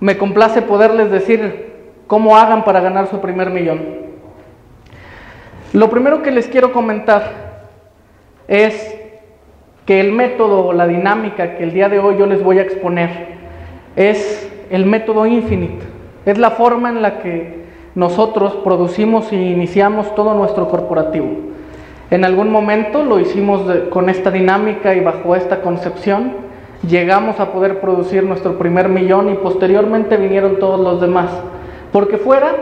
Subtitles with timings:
[0.00, 1.70] me complace poderles decir
[2.06, 4.00] cómo hagan para ganar su primer millón.
[5.72, 7.68] Lo primero que les quiero comentar
[8.48, 8.96] es
[9.86, 12.62] que el método o la dinámica que el día de hoy yo les voy a
[12.62, 13.28] exponer
[13.94, 15.84] es el método Infinite.
[16.26, 17.60] Es la forma en la que
[17.94, 21.28] nosotros producimos y iniciamos todo nuestro corporativo.
[22.10, 26.49] En algún momento lo hicimos con esta dinámica y bajo esta concepción.
[26.88, 31.30] Llegamos a poder producir nuestro primer millón y posteriormente vinieron todos los demás.
[31.92, 32.54] Porque fuera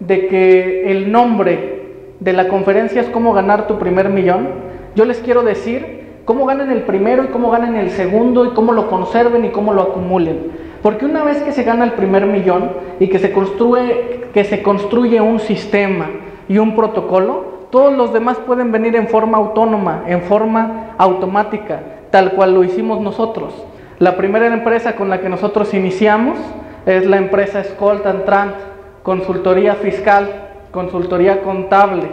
[0.00, 1.84] de que el nombre
[2.20, 4.48] de la conferencia es cómo ganar tu primer millón,
[4.94, 8.72] yo les quiero decir cómo ganen el primero y cómo ganen el segundo y cómo
[8.72, 10.52] lo conserven y cómo lo acumulen.
[10.82, 14.62] Porque una vez que se gana el primer millón y que se construye, que se
[14.62, 16.10] construye un sistema
[16.48, 21.80] y un protocolo, todos los demás pueden venir en forma autónoma, en forma automática,
[22.14, 23.52] tal cual lo hicimos nosotros.
[23.98, 26.38] La primera empresa con la que nosotros iniciamos
[26.86, 28.54] es la empresa Skolt Trant,
[29.02, 30.28] consultoría fiscal,
[30.70, 32.04] consultoría contable.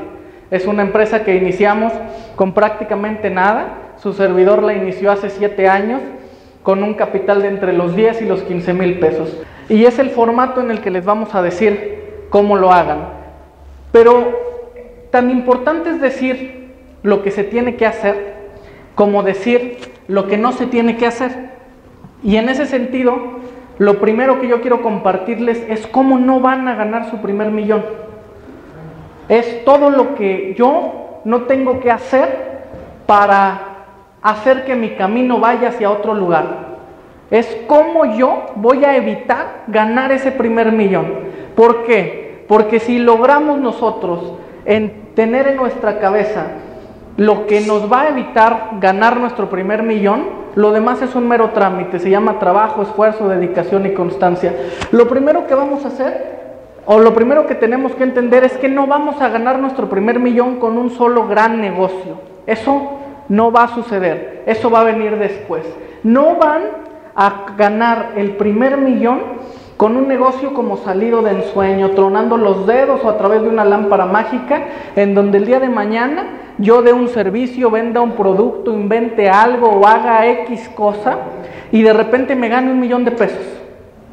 [0.50, 1.94] Es una empresa que iniciamos
[2.36, 3.94] con prácticamente nada.
[4.02, 6.02] Su servidor la inició hace siete años
[6.64, 9.38] con un capital de entre los 10 y los 15 mil pesos.
[9.70, 13.10] Y es el formato en el que les vamos a decir cómo lo hagan.
[13.92, 14.52] Pero
[15.12, 16.72] Tan importante es decir
[17.04, 18.34] lo que se tiene que hacer
[18.96, 21.52] como decir lo que no se tiene que hacer.
[22.24, 23.16] Y en ese sentido,
[23.78, 27.84] lo primero que yo quiero compartirles es cómo no van a ganar su primer millón.
[29.28, 32.52] Es todo lo que yo no tengo que hacer
[33.06, 33.86] para
[34.22, 36.72] hacer que mi camino vaya hacia otro lugar.
[37.32, 41.08] Es cómo yo voy a evitar ganar ese primer millón.
[41.56, 42.46] ¿Por qué?
[42.48, 44.34] Porque si logramos nosotros
[44.66, 46.48] en tener en nuestra cabeza
[47.18, 51.52] lo que nos va a evitar ganar nuestro primer millón, lo demás es un mero
[51.52, 54.54] trámite, se llama trabajo, esfuerzo, dedicación y constancia.
[54.92, 56.42] Lo primero que vamos a hacer,
[56.86, 60.20] o lo primero que tenemos que entender es que no vamos a ganar nuestro primer
[60.20, 62.20] millón con un solo gran negocio.
[62.48, 62.98] Eso
[63.30, 65.64] no va a suceder, eso va a venir después.
[66.04, 66.64] No van
[67.16, 69.20] a ganar el primer millón
[69.78, 73.66] con un negocio como salido de ensueño, tronando los dedos o a través de una
[73.66, 74.62] lámpara mágica,
[74.96, 79.68] en donde el día de mañana yo dé un servicio, venda un producto, invente algo
[79.68, 81.18] o haga X cosa
[81.72, 83.46] y de repente me gane un millón de pesos,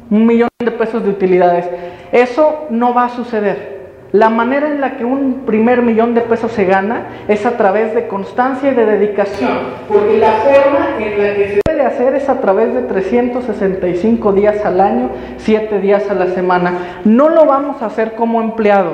[0.09, 1.69] un millón de pesos de utilidades.
[2.11, 3.77] Eso no va a suceder.
[4.11, 7.93] La manera en la que un primer millón de pesos se gana es a través
[7.93, 9.51] de constancia y de dedicación,
[9.87, 14.65] porque la forma en la que se debe hacer es a través de 365 días
[14.65, 16.73] al año, 7 días a la semana.
[17.05, 18.93] No lo vamos a hacer como empleado,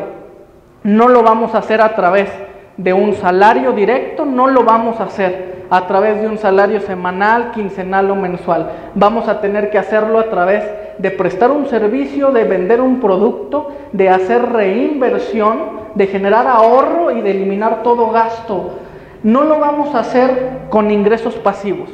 [0.83, 2.29] no lo vamos a hacer a través
[2.77, 7.51] de un salario directo, no lo vamos a hacer a través de un salario semanal,
[7.51, 8.71] quincenal o mensual.
[8.93, 10.63] Vamos a tener que hacerlo a través
[10.97, 17.21] de prestar un servicio, de vender un producto, de hacer reinversión, de generar ahorro y
[17.21, 18.79] de eliminar todo gasto.
[19.23, 21.89] No lo vamos a hacer con ingresos pasivos.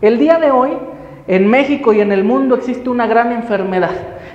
[0.00, 0.70] El día de hoy,
[1.28, 3.90] en México y en el mundo existe una gran enfermedad,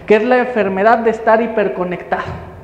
[0.06, 2.57] que es la enfermedad de estar hiperconectado.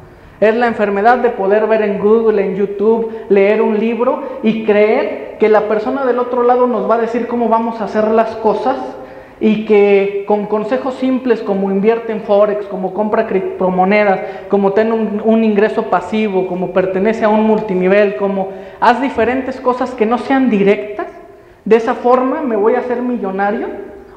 [0.43, 5.37] Es la enfermedad de poder ver en Google, en YouTube, leer un libro y creer
[5.39, 8.35] que la persona del otro lado nos va a decir cómo vamos a hacer las
[8.35, 8.75] cosas
[9.39, 15.21] y que con consejos simples como invierte en Forex, como compra criptomonedas, como ten un,
[15.23, 18.49] un, ingreso pasivo, como pertenece a un multinivel, como
[18.81, 21.07] haz diferentes cosas que no sean directas,
[21.63, 23.67] de esa forma me voy a hacer millonario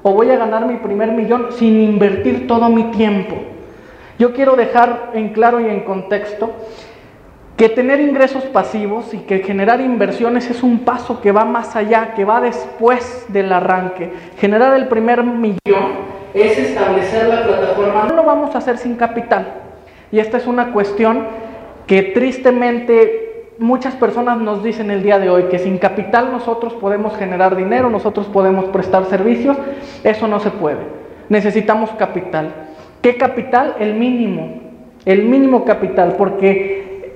[0.02, 3.36] o voy a ganar mi primer millón sin invertir todo mi tiempo.
[4.18, 6.52] Yo quiero dejar en claro y en contexto
[7.56, 12.12] que tener ingresos pasivos y que generar inversiones es un paso que va más allá,
[12.14, 14.12] que va después del arranque.
[14.38, 18.04] Generar el primer millón es establecer la plataforma.
[18.04, 19.54] No lo vamos a hacer sin capital.
[20.12, 21.26] Y esta es una cuestión
[21.86, 27.16] que tristemente muchas personas nos dicen el día de hoy, que sin capital nosotros podemos
[27.16, 29.56] generar dinero, nosotros podemos prestar servicios.
[30.04, 30.80] Eso no se puede.
[31.30, 32.65] Necesitamos capital.
[33.06, 33.76] ¿Qué capital?
[33.78, 34.48] El mínimo,
[35.04, 37.14] el mínimo capital, porque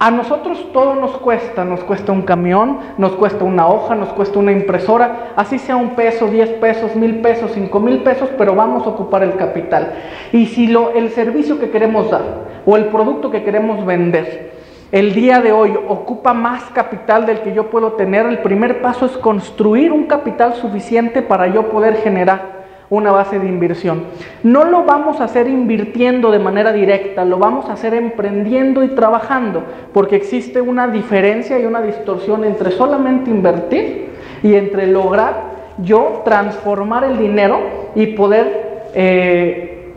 [0.00, 4.40] a nosotros todo nos cuesta, nos cuesta un camión, nos cuesta una hoja, nos cuesta
[4.40, 8.84] una impresora, así sea un peso, diez pesos, mil pesos, cinco mil pesos, pero vamos
[8.84, 9.92] a ocupar el capital.
[10.32, 12.22] Y si lo, el servicio que queremos dar
[12.66, 14.54] o el producto que queremos vender,
[14.90, 19.06] el día de hoy ocupa más capital del que yo puedo tener, el primer paso
[19.06, 22.57] es construir un capital suficiente para yo poder generar
[22.90, 24.04] una base de inversión.
[24.42, 28.88] No lo vamos a hacer invirtiendo de manera directa, lo vamos a hacer emprendiendo y
[28.88, 29.62] trabajando,
[29.92, 34.08] porque existe una diferencia y una distorsión entre solamente invertir
[34.42, 37.60] y entre lograr yo transformar el dinero
[37.94, 39.92] y poder eh,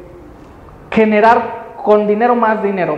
[0.91, 2.97] generar con dinero más dinero.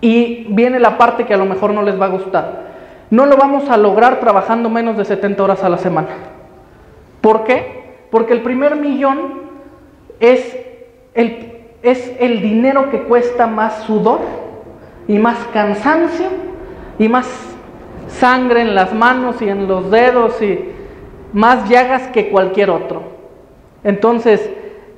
[0.00, 2.66] Y viene la parte que a lo mejor no les va a gustar.
[3.10, 6.08] No lo vamos a lograr trabajando menos de 70 horas a la semana.
[7.20, 7.75] ¿Por qué?
[8.10, 9.42] Porque el primer millón
[10.20, 10.56] es
[11.14, 14.20] el, es el dinero que cuesta más sudor
[15.08, 16.26] y más cansancio
[16.98, 17.28] y más
[18.08, 20.72] sangre en las manos y en los dedos y
[21.32, 23.02] más llagas que cualquier otro.
[23.84, 24.50] Entonces,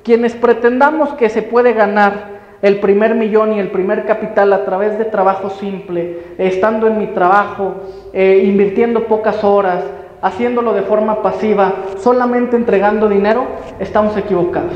[0.03, 4.97] quienes pretendamos que se puede ganar el primer millón y el primer capital a través
[4.97, 7.75] de trabajo simple, estando en mi trabajo,
[8.13, 9.83] eh, invirtiendo pocas horas,
[10.21, 13.45] haciéndolo de forma pasiva, solamente entregando dinero,
[13.79, 14.73] estamos equivocados.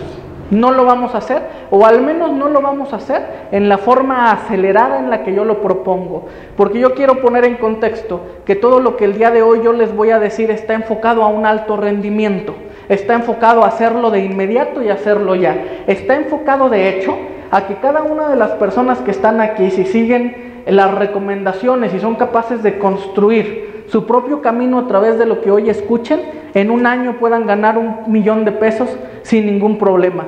[0.52, 1.42] No lo vamos a hacer,
[1.72, 5.34] o al menos no lo vamos a hacer en la forma acelerada en la que
[5.34, 6.26] yo lo propongo.
[6.56, 9.74] Porque yo quiero poner en contexto que todo lo que el día de hoy yo
[9.74, 12.54] les voy a decir está enfocado a un alto rendimiento,
[12.88, 15.58] está enfocado a hacerlo de inmediato y hacerlo ya.
[15.88, 17.18] Está enfocado de hecho
[17.50, 22.00] a que cada una de las personas que están aquí, si siguen las recomendaciones y
[22.00, 26.20] son capaces de construir su propio camino a través de lo que hoy escuchen,
[26.56, 28.90] en un año puedan ganar un millón de pesos
[29.22, 30.26] sin ningún problema.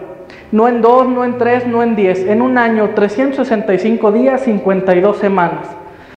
[0.52, 2.28] No en dos, no en tres, no en diez.
[2.28, 5.66] En un año, 365 días, 52 semanas.